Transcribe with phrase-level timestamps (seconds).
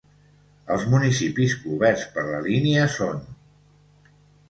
[0.75, 3.25] Els municipis coberts per la línia són: